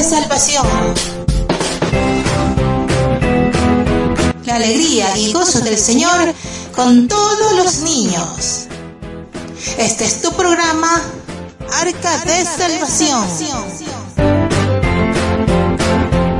[0.00, 0.66] de salvación.
[4.46, 6.32] La alegría y gozo del Señor
[6.74, 8.66] con todos los niños.
[9.76, 11.02] Este es tu programa
[11.82, 13.26] Arca de Salvación.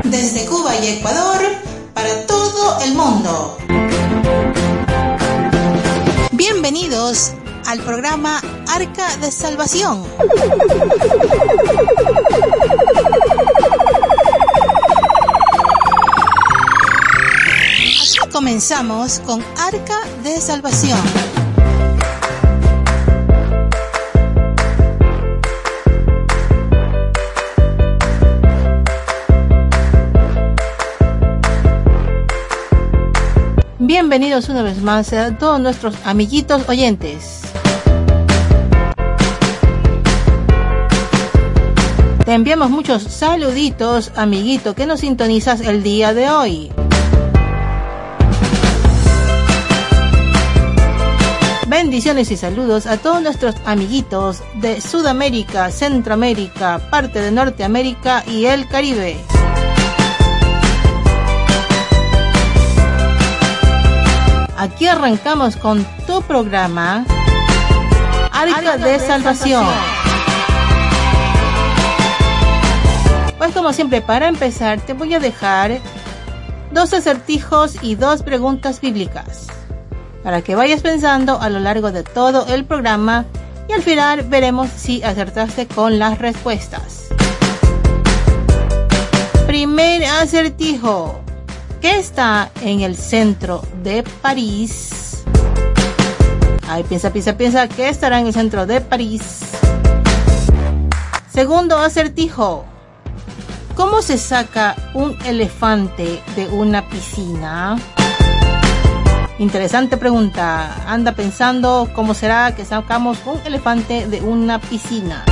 [0.05, 1.43] Desde Cuba y Ecuador
[1.93, 3.59] para todo el mundo.
[6.33, 7.33] Bienvenidos
[7.67, 10.05] al programa Arca de Salvación.
[18.41, 20.99] Comenzamos con Arca de Salvación.
[33.79, 37.43] Bienvenidos una vez más a todos nuestros amiguitos oyentes.
[42.25, 46.73] Te enviamos muchos saluditos, amiguito, que nos sintonizas el día de hoy.
[51.71, 58.67] Bendiciones y saludos a todos nuestros amiguitos de Sudamérica, Centroamérica, parte de Norteamérica y el
[58.67, 59.17] Caribe.
[64.59, 67.07] Aquí arrancamos con tu programa
[68.33, 69.65] Arca, de, Salvación.
[73.39, 75.79] Pues como siempre, para empezar, te voy a dejar
[76.73, 79.60] dos acertijos y dos preguntas bíblicas.
[80.23, 83.25] Para que vayas pensando a lo largo de todo el programa
[83.69, 87.07] y al final veremos si acertaste con las respuestas.
[89.47, 91.21] Primer acertijo.
[91.81, 95.25] ¿Qué está en el centro de París?
[96.69, 99.41] Ay, piensa, piensa, piensa, ¿qué estará en el centro de París?
[101.33, 102.65] Segundo acertijo.
[103.75, 107.79] ¿Cómo se saca un elefante de una piscina?
[109.41, 110.85] Interesante pregunta.
[110.87, 115.25] Anda pensando cómo será que sacamos un elefante de una piscina.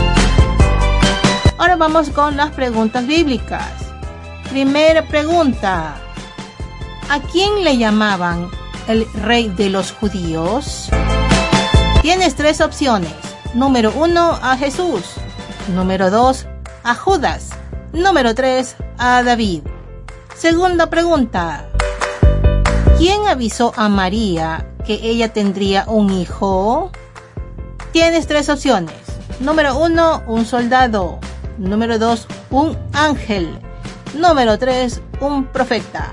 [1.59, 3.71] Ahora vamos con las preguntas bíblicas.
[4.51, 5.95] Primera pregunta.
[7.11, 8.51] ¿A quién le llamaban
[8.89, 10.89] el rey de los judíos?
[12.03, 13.13] Tienes tres opciones.
[13.53, 15.05] Número uno, a Jesús.
[15.75, 16.47] Número dos,
[16.83, 17.51] a Judas.
[17.93, 18.77] Número 3.
[18.99, 19.63] A David.
[20.37, 21.68] Segunda pregunta.
[22.99, 26.91] ¿Quién avisó a María que ella tendría un hijo?
[27.93, 28.97] Tienes tres opciones.
[29.39, 30.25] Número 1.
[30.27, 31.21] Un soldado.
[31.59, 32.27] Número 2.
[32.51, 33.57] Un ángel.
[34.15, 35.01] Número 3.
[35.21, 36.13] Un profeta.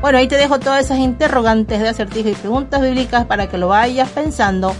[0.00, 3.68] Bueno, ahí te dejo todas esas interrogantes de acertijo y preguntas bíblicas para que lo
[3.68, 4.74] vayas pensando.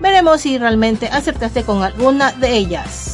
[0.00, 3.13] Veremos si realmente acertaste con alguna de ellas.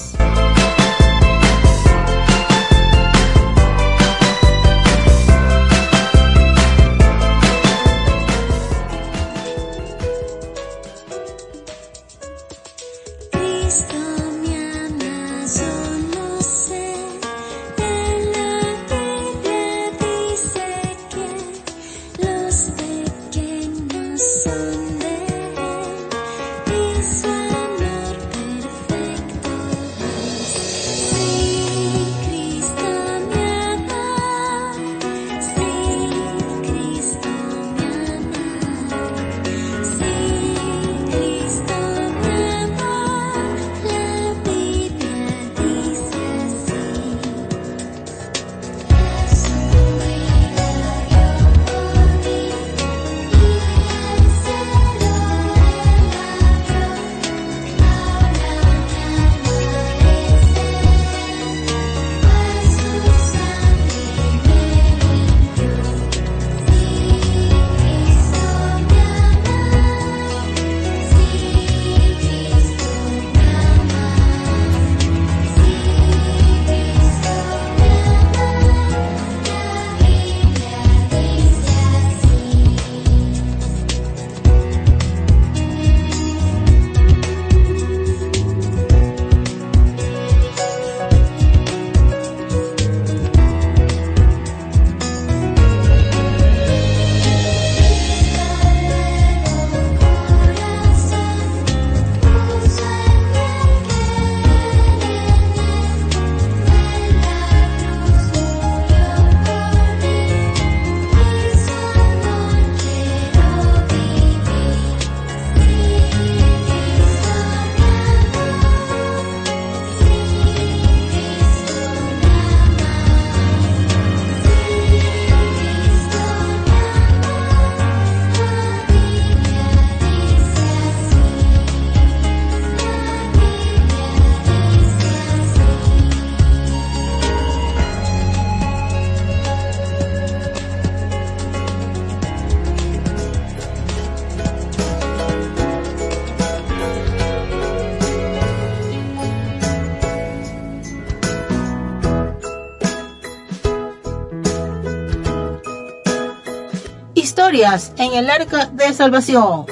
[157.30, 159.64] Historias en el arca de salvación.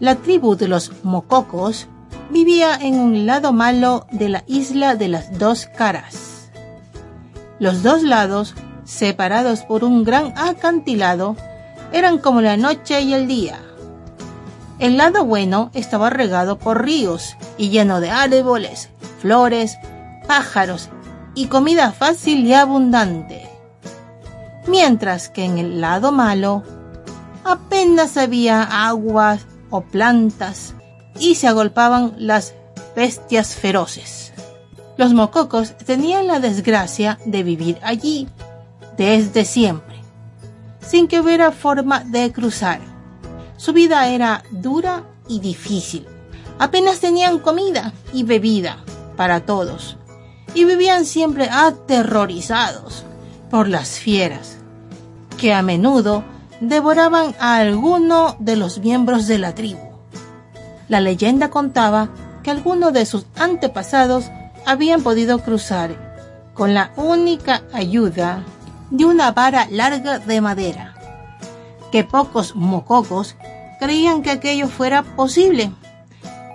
[0.00, 1.86] La tribu de los Mococos
[2.30, 6.50] vivía en un lado malo de la isla de las dos caras.
[7.60, 11.36] Los dos lados, separados por un gran acantilado,
[11.92, 13.60] eran como la noche y el día.
[14.80, 19.78] El lado bueno estaba regado por ríos y lleno de árboles, flores,
[20.26, 20.88] pájaros
[21.36, 23.49] y comida fácil y abundante.
[24.70, 26.62] Mientras que en el lado malo
[27.42, 29.38] apenas había agua
[29.68, 30.74] o plantas
[31.18, 32.54] y se agolpaban las
[32.94, 34.32] bestias feroces.
[34.96, 38.28] Los mococos tenían la desgracia de vivir allí
[38.96, 39.96] desde siempre,
[40.80, 42.80] sin que hubiera forma de cruzar.
[43.56, 46.06] Su vida era dura y difícil.
[46.60, 48.76] Apenas tenían comida y bebida
[49.16, 49.96] para todos
[50.54, 53.04] y vivían siempre aterrorizados
[53.50, 54.59] por las fieras,
[55.40, 56.22] que a menudo
[56.60, 59.80] devoraban a alguno de los miembros de la tribu.
[60.88, 62.10] La leyenda contaba
[62.42, 64.30] que algunos de sus antepasados
[64.66, 68.44] habían podido cruzar con la única ayuda
[68.90, 70.94] de una vara larga de madera,
[71.90, 73.34] que pocos mococos
[73.78, 75.72] creían que aquello fuera posible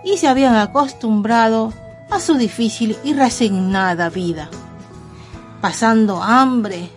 [0.03, 1.73] y se habían acostumbrado
[2.11, 4.47] a su difícil y resignada vida,
[5.59, 6.91] pasando hambre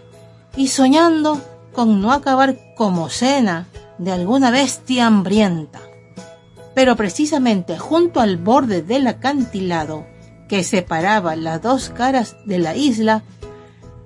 [0.54, 1.40] y soñando
[1.86, 3.66] no acabar como cena
[3.98, 5.80] de alguna bestia hambrienta.
[6.74, 10.06] Pero precisamente junto al borde del acantilado
[10.48, 13.22] que separaba las dos caras de la isla,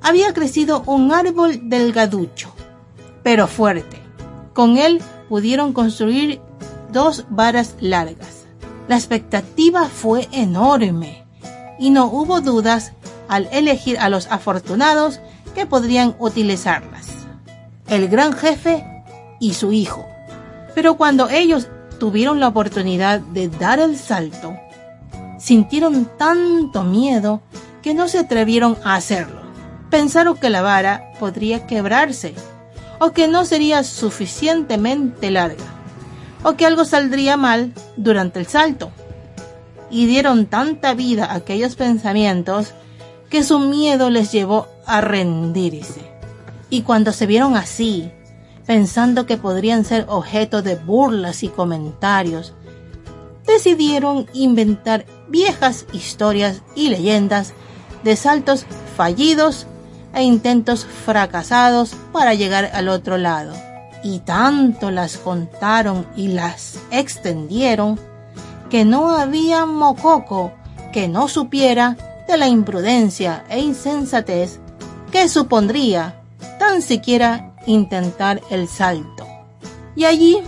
[0.00, 2.52] había crecido un árbol delgaducho,
[3.22, 3.98] pero fuerte.
[4.52, 6.40] Con él pudieron construir
[6.90, 8.42] dos varas largas
[8.88, 11.24] la expectativa fue enorme
[11.78, 12.92] y no hubo dudas
[13.28, 15.20] al elegir a los afortunados
[15.54, 17.21] que podrían utilizarlas.
[17.92, 18.86] El gran jefe
[19.38, 20.08] y su hijo.
[20.74, 21.68] Pero cuando ellos
[22.00, 24.56] tuvieron la oportunidad de dar el salto,
[25.38, 27.42] sintieron tanto miedo
[27.82, 29.42] que no se atrevieron a hacerlo.
[29.90, 32.34] Pensaron que la vara podría quebrarse
[32.98, 35.66] o que no sería suficientemente larga
[36.44, 38.90] o que algo saldría mal durante el salto.
[39.90, 42.72] Y dieron tanta vida a aquellos pensamientos
[43.28, 46.11] que su miedo les llevó a rendirse.
[46.72, 48.10] Y cuando se vieron así,
[48.64, 52.54] pensando que podrían ser objeto de burlas y comentarios,
[53.46, 57.52] decidieron inventar viejas historias y leyendas
[58.04, 58.64] de saltos
[58.96, 59.66] fallidos
[60.14, 63.52] e intentos fracasados para llegar al otro lado.
[64.02, 68.00] Y tanto las contaron y las extendieron
[68.70, 70.54] que no había mococo
[70.90, 74.58] que no supiera de la imprudencia e insensatez
[75.10, 76.21] que supondría
[76.62, 79.26] tan siquiera intentar el salto.
[79.96, 80.38] Y allí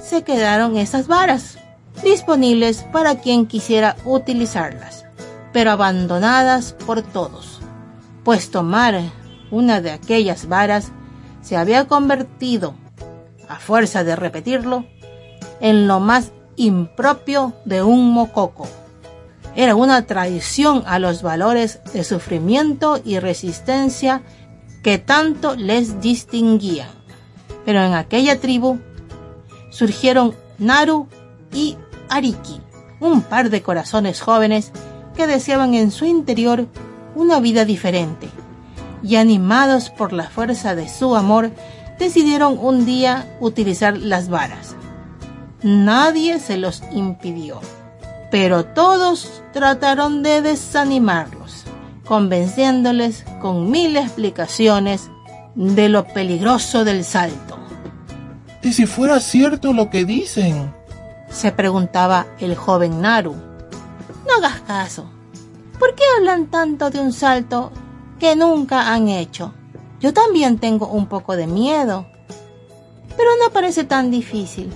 [0.00, 1.58] se quedaron esas varas,
[2.04, 5.04] disponibles para quien quisiera utilizarlas,
[5.52, 7.60] pero abandonadas por todos,
[8.22, 9.00] pues tomar
[9.50, 10.92] una de aquellas varas
[11.42, 12.76] se había convertido
[13.48, 14.86] a fuerza de repetirlo,
[15.58, 18.68] en lo más impropio de un mococo.
[19.56, 24.22] Era una traición a los valores de sufrimiento y resistencia
[24.84, 26.90] que tanto les distinguían.
[27.64, 28.78] Pero en aquella tribu
[29.70, 31.08] surgieron Naru
[31.52, 31.76] y
[32.10, 32.60] Ariki,
[33.00, 34.70] un par de corazones jóvenes
[35.16, 36.66] que deseaban en su interior
[37.16, 38.28] una vida diferente,
[39.02, 41.50] y animados por la fuerza de su amor,
[41.98, 44.76] decidieron un día utilizar las varas.
[45.62, 47.60] Nadie se los impidió,
[48.30, 51.43] pero todos trataron de desanimarlos,
[52.04, 55.10] convenciéndoles con mil explicaciones
[55.54, 57.58] de lo peligroso del salto.
[58.62, 60.72] ¿Y si fuera cierto lo que dicen?
[61.34, 63.34] se preguntaba el joven Naru.
[64.26, 65.04] No hagas caso.
[65.78, 67.72] ¿Por qué hablan tanto de un salto
[68.20, 69.52] que nunca han hecho?
[70.00, 72.06] Yo también tengo un poco de miedo.
[73.16, 74.72] Pero no parece tan difícil,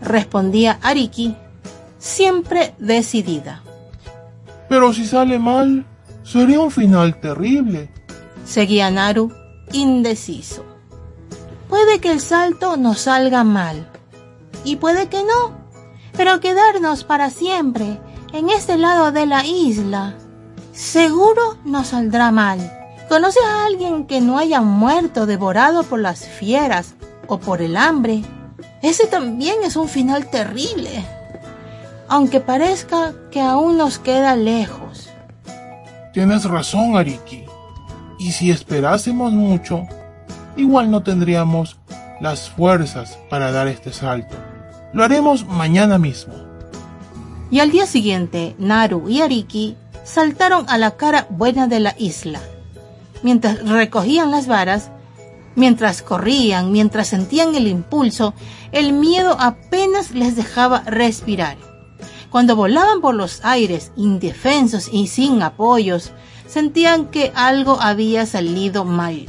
[0.00, 1.36] respondía Ariki,
[1.98, 3.62] siempre decidida.
[4.68, 5.84] Pero si sale mal,
[6.26, 7.88] sería un final terrible.
[8.44, 9.32] Seguía Naru,
[9.72, 10.64] indeciso.
[11.68, 13.88] Puede que el salto nos salga mal.
[14.64, 15.56] Y puede que no.
[16.16, 18.00] Pero quedarnos para siempre
[18.32, 20.14] en este lado de la isla,
[20.72, 22.72] seguro nos saldrá mal.
[23.08, 26.94] ¿Conoces a alguien que no haya muerto devorado por las fieras
[27.28, 28.24] o por el hambre?
[28.82, 31.04] Ese también es un final terrible,
[32.08, 35.05] aunque parezca que aún nos queda lejos.
[36.16, 37.44] Tienes razón, Ariki.
[38.18, 39.86] Y si esperásemos mucho,
[40.56, 41.76] igual no tendríamos
[42.22, 44.34] las fuerzas para dar este salto.
[44.94, 46.32] Lo haremos mañana mismo.
[47.50, 52.40] Y al día siguiente, Naru y Ariki saltaron a la cara buena de la isla.
[53.22, 54.90] Mientras recogían las varas,
[55.54, 58.32] mientras corrían, mientras sentían el impulso,
[58.72, 61.58] el miedo apenas les dejaba respirar.
[62.30, 66.12] Cuando volaban por los aires, indefensos y sin apoyos,
[66.46, 69.26] sentían que algo había salido mal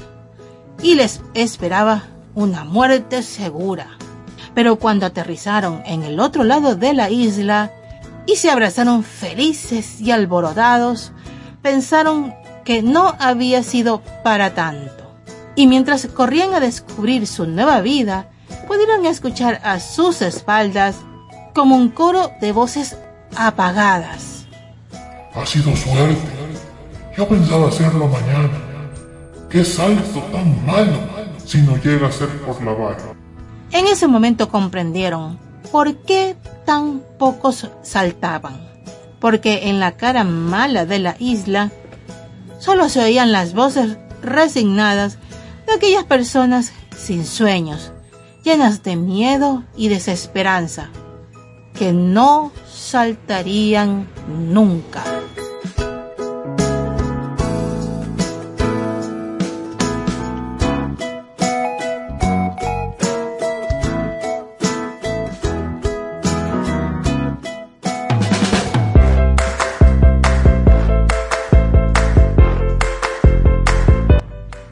[0.82, 2.04] y les esperaba
[2.36, 3.98] una muerte segura.
[4.54, 7.72] Pero cuando aterrizaron en el otro lado de la isla
[8.26, 11.12] y se abrazaron felices y alborotados,
[11.62, 12.34] pensaron
[12.66, 15.04] que no había sido para tanto.
[15.56, 18.30] Y mientras corrían a descubrir su nueva vida,
[18.68, 20.98] pudieron escuchar a sus espaldas
[21.58, 22.96] como un coro de voces
[23.36, 24.46] apagadas.
[25.34, 26.22] Ha sido suerte.
[27.18, 28.52] Yo pensaba hacerlo mañana.
[29.50, 31.00] ¡Qué salto tan malo
[31.44, 33.16] si no llega a ser por la vara!
[33.72, 35.40] En ese momento comprendieron
[35.72, 38.70] por qué tan pocos saltaban.
[39.20, 41.72] Porque en la cara mala de la isla
[42.60, 45.18] solo se oían las voces resignadas
[45.66, 47.92] de aquellas personas sin sueños,
[48.44, 50.92] llenas de miedo y desesperanza,
[51.78, 55.04] que no saltarían nunca.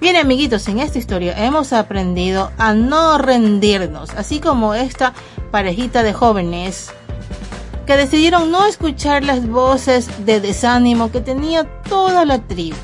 [0.02, 5.14] Bien amiguitos, en esta historia hemos aprendido a no rendirnos, así como esta
[5.56, 6.92] parejita de jóvenes
[7.86, 12.76] que decidieron no escuchar las voces de desánimo que tenía toda la tribu.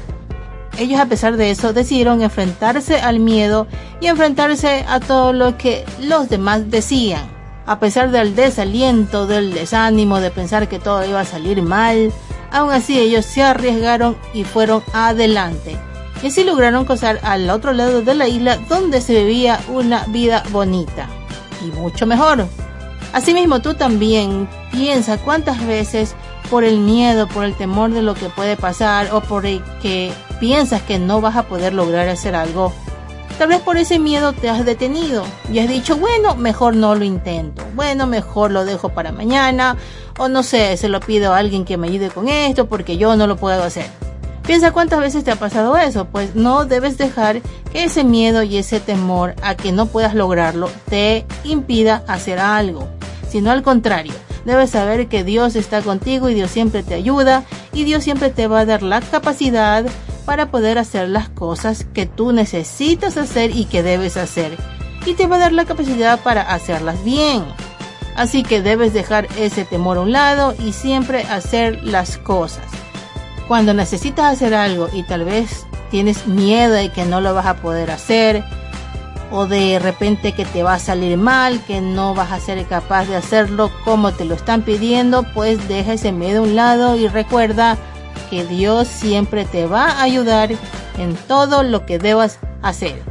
[0.78, 3.68] Ellos a pesar de eso decidieron enfrentarse al miedo
[4.00, 7.30] y enfrentarse a todo lo que los demás decían.
[7.66, 12.13] A pesar del desaliento, del desánimo, de pensar que todo iba a salir mal,
[12.54, 15.78] aún así ellos se arriesgaron y fueron adelante.
[16.24, 20.42] Y así lograron cruzar al otro lado de la isla donde se vivía una vida
[20.54, 21.10] bonita
[21.62, 22.48] y mucho mejor.
[23.13, 26.15] Asimismo, tú también piensa cuántas veces
[26.50, 30.13] por el miedo, por el temor de lo que puede pasar o por el que
[30.39, 32.74] piensas que no vas a poder lograr hacer algo.
[33.38, 37.03] Tal vez por ese miedo te has detenido y has dicho, bueno, mejor no lo
[37.03, 39.77] intento, bueno, mejor lo dejo para mañana
[40.18, 43.15] o no sé, se lo pido a alguien que me ayude con esto porque yo
[43.15, 43.86] no lo puedo hacer.
[44.46, 47.41] Piensa cuántas veces te ha pasado eso, pues no debes dejar
[47.72, 52.88] que ese miedo y ese temor a que no puedas lograrlo te impida hacer algo
[53.32, 54.14] sino al contrario.
[54.44, 58.48] Debes saber que Dios está contigo y Dios siempre te ayuda y Dios siempre te
[58.48, 59.86] va a dar la capacidad
[60.26, 64.58] para poder hacer las cosas que tú necesitas hacer y que debes hacer.
[65.06, 67.44] Y te va a dar la capacidad para hacerlas bien.
[68.16, 72.66] Así que debes dejar ese temor a un lado y siempre hacer las cosas.
[73.48, 77.58] Cuando necesitas hacer algo y tal vez tienes miedo de que no lo vas a
[77.58, 78.44] poder hacer,
[79.32, 83.06] o de repente que te va a salir mal, que no vas a ser capaz
[83.06, 87.08] de hacerlo como te lo están pidiendo, pues deja ese miedo a un lado y
[87.08, 87.78] recuerda
[88.30, 90.52] que Dios siempre te va a ayudar
[90.98, 93.02] en todo lo que debas hacer.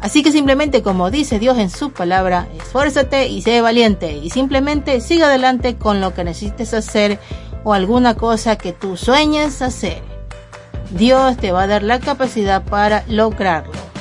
[0.00, 5.00] Así que simplemente como dice Dios en su palabra, esfuérzate y sé valiente y simplemente
[5.00, 7.20] siga adelante con lo que necesites hacer
[7.62, 10.02] o alguna cosa que tú sueñes hacer.
[10.90, 13.91] Dios te va a dar la capacidad para lograrlo.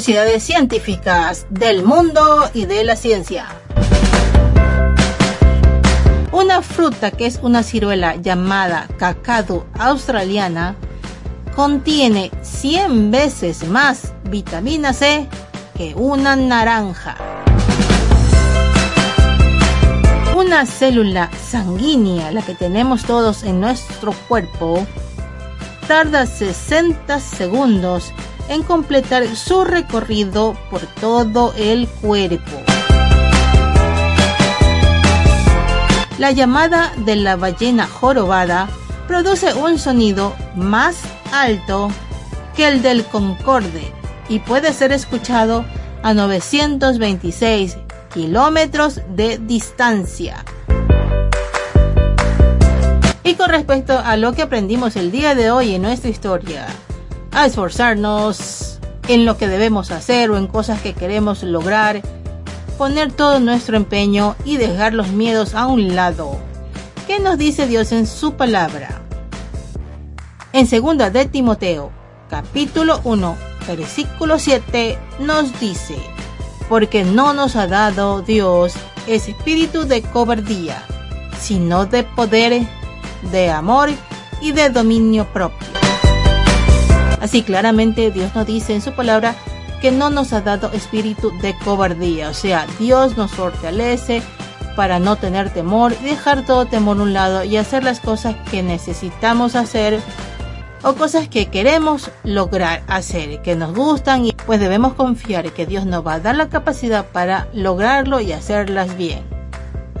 [0.00, 3.44] Curiosidades científicas del mundo y de la ciencia.
[6.32, 10.74] Una fruta que es una ciruela llamada cacadu australiana
[11.54, 15.28] contiene 100 veces más vitamina C
[15.76, 17.18] que una naranja.
[20.34, 24.86] Una célula sanguínea, la que tenemos todos en nuestro cuerpo,
[25.86, 28.14] tarda 60 segundos
[28.50, 32.60] en completar su recorrido por todo el cuerpo.
[36.18, 38.68] La llamada de la ballena jorobada
[39.06, 40.98] produce un sonido más
[41.32, 41.90] alto
[42.54, 43.92] que el del concorde
[44.28, 45.64] y puede ser escuchado
[46.02, 47.78] a 926
[48.12, 50.44] kilómetros de distancia.
[53.22, 56.66] Y con respecto a lo que aprendimos el día de hoy en nuestra historia,
[57.32, 62.02] a esforzarnos en lo que debemos hacer o en cosas que queremos lograr,
[62.78, 66.38] poner todo nuestro empeño y dejar los miedos a un lado.
[67.06, 69.00] ¿Qué nos dice Dios en su palabra?
[70.52, 71.90] En segunda de Timoteo,
[72.28, 75.96] capítulo 1, versículo 7 nos dice,
[76.68, 78.74] porque no nos ha dado Dios
[79.06, 80.82] espíritu de cobardía,
[81.40, 82.62] sino de poder,
[83.30, 83.90] de amor
[84.40, 85.69] y de dominio propio.
[87.20, 89.34] Así claramente Dios nos dice en su palabra
[89.80, 94.22] que no nos ha dado espíritu de cobardía, o sea, Dios nos fortalece
[94.76, 98.62] para no tener temor, dejar todo temor a un lado y hacer las cosas que
[98.62, 100.00] necesitamos hacer
[100.82, 105.84] o cosas que queremos lograr hacer, que nos gustan y pues debemos confiar que Dios
[105.86, 109.22] nos va a dar la capacidad para lograrlo y hacerlas bien.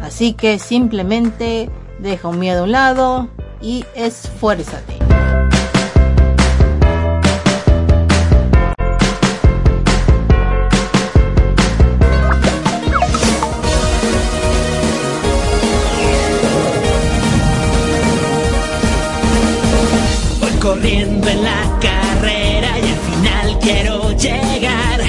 [0.00, 3.28] Así que simplemente deja un miedo a un lado
[3.60, 4.99] y esfuérzate.
[20.80, 25.00] Corriendo en la carrera y al final quiero llegar.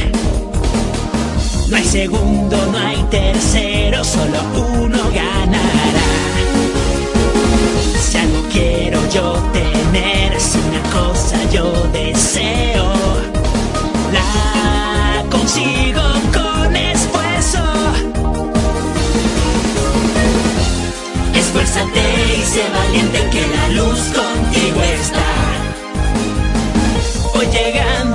[1.69, 4.39] No hay segundo, no hay tercero, solo
[4.81, 6.09] uno ganará.
[8.01, 12.93] Si algo quiero yo tener, si una cosa yo deseo,
[14.11, 16.01] la consigo
[16.33, 17.63] con esfuerzo.
[21.33, 22.01] Esfuérzate
[22.37, 24.30] y sé valiente que la luz contigo
[27.53, 28.10] Voy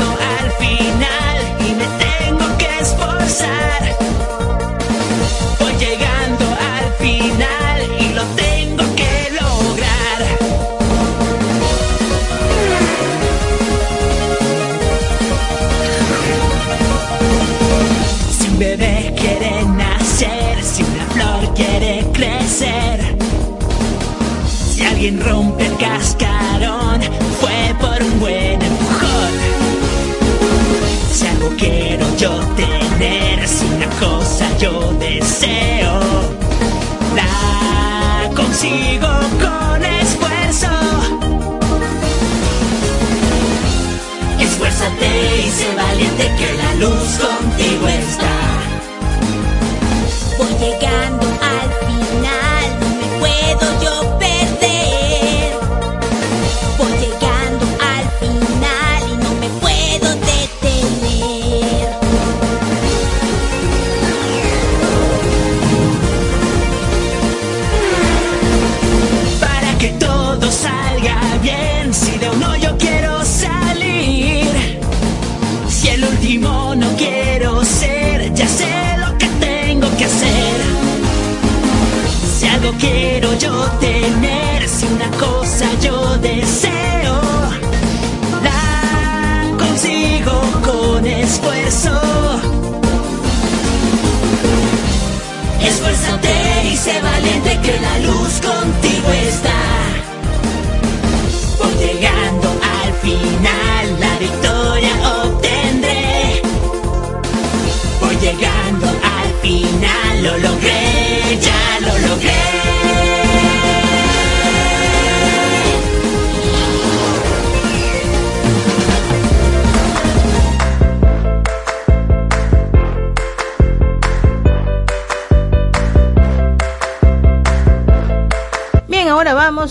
[91.37, 91.91] esfuerzo.
[95.61, 98.76] Esfuérzate y sé valiente que la luz contigo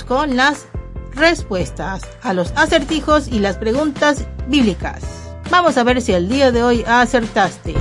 [0.07, 0.65] con las
[1.13, 5.03] respuestas a los acertijos y las preguntas bíblicas.
[5.49, 7.73] Vamos a ver si el día de hoy acertaste.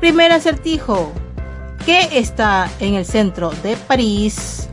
[0.00, 1.12] Primer acertijo.
[1.84, 4.68] ¿Qué está en el centro de París?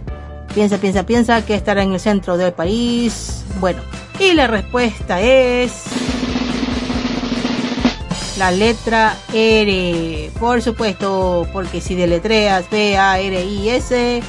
[0.53, 3.43] Piensa, piensa, piensa, ¿qué estará en el centro de París?
[3.59, 3.81] Bueno,
[4.19, 5.83] y la respuesta es...
[8.37, 14.21] La letra R, por supuesto, porque si deletreas B-A-R-I-S,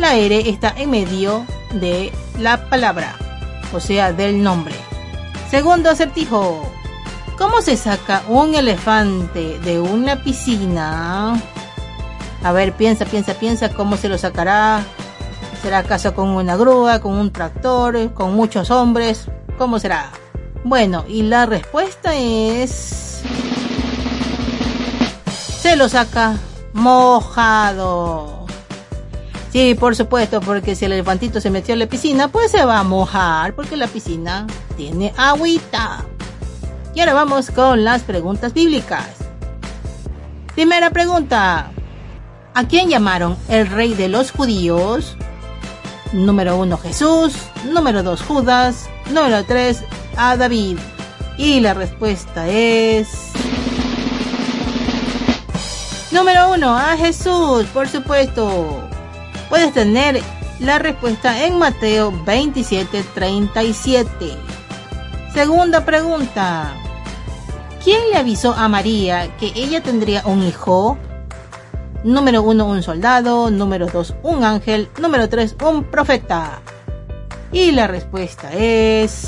[0.00, 3.14] la R está en medio de la palabra,
[3.74, 4.74] o sea, del nombre.
[5.50, 6.66] Segundo acertijo.
[7.36, 11.40] ¿Cómo se saca un elefante de una piscina?
[12.42, 14.82] A ver, piensa, piensa, piensa, ¿cómo se lo sacará?
[15.62, 19.26] ¿Será acaso con una grúa, con un tractor, con muchos hombres?
[19.58, 20.10] ¿Cómo será?
[20.64, 23.22] Bueno, y la respuesta es...
[25.60, 26.36] Se lo saca
[26.72, 28.39] mojado.
[29.52, 32.78] Sí, por supuesto, porque si el elefantito se metió en la piscina, pues se va
[32.78, 36.04] a mojar, porque la piscina tiene agüita.
[36.94, 39.08] Y ahora vamos con las preguntas bíblicas.
[40.54, 41.72] Primera pregunta.
[42.54, 45.16] ¿A quién llamaron el rey de los judíos?
[46.12, 47.34] Número 1 Jesús,
[47.72, 49.84] número 2 Judas, número 3
[50.16, 50.78] a David.
[51.38, 53.08] Y la respuesta es...
[56.10, 58.79] Número 1 a Jesús, por supuesto.
[59.50, 60.22] Puedes tener
[60.60, 64.36] la respuesta en Mateo 27:37.
[65.34, 66.72] Segunda pregunta.
[67.82, 70.96] ¿Quién le avisó a María que ella tendría un hijo?
[72.04, 73.50] Número 1, un soldado.
[73.50, 74.88] Número 2, un ángel.
[75.00, 76.60] Número 3, un profeta.
[77.50, 79.26] Y la respuesta es...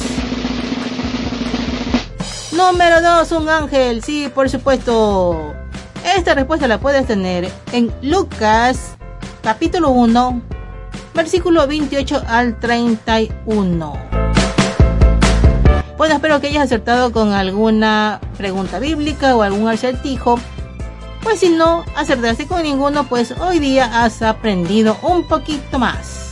[2.53, 4.05] Número 2, un ángel.
[4.05, 5.53] Sí, por supuesto.
[6.17, 8.97] Esta respuesta la puedes tener en Lucas
[9.43, 10.43] capítulo 1,
[11.15, 13.93] versículo 28 al 31.
[15.99, 20.39] Bueno, espero que hayas acertado con alguna pregunta bíblica o algún acertijo
[21.23, 26.32] pues si no acertaste con ninguno, pues hoy día has aprendido un poquito más.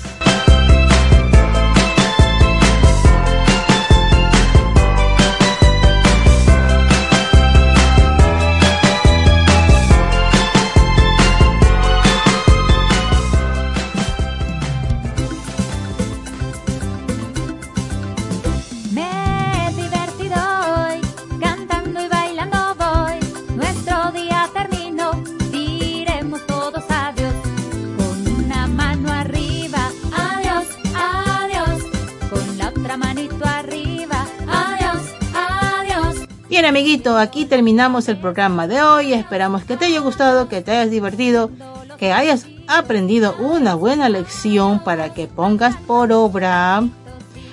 [36.50, 39.12] Bien, amiguito, aquí terminamos el programa de hoy.
[39.12, 41.48] Esperamos que te haya gustado, que te hayas divertido,
[41.96, 46.82] que hayas aprendido una buena lección para que pongas por obra.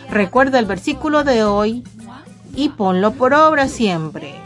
[0.09, 1.83] Recuerda el versículo de hoy
[2.55, 4.41] y ponlo por obra siempre.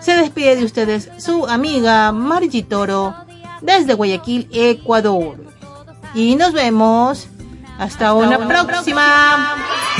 [0.00, 3.14] Se despide de ustedes su amiga Margie Toro
[3.60, 5.36] desde Guayaquil, Ecuador.
[6.12, 7.28] Y nos vemos
[7.78, 9.54] hasta, una, próxima.
[9.56, 9.99] los